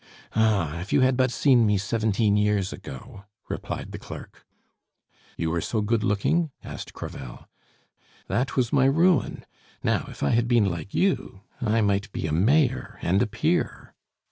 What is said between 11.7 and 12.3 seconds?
might be